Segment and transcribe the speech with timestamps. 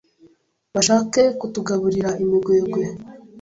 [0.73, 2.83] bashake kutugaburira imigwegwe